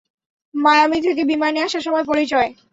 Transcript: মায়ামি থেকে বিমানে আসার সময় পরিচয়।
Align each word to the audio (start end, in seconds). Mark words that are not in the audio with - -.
মায়ামি 0.53 0.99
থেকে 1.01 1.21
বিমানে 1.25 1.59
আসার 1.61 1.83
সময় 1.83 2.05
পরিচয়। 2.07 2.49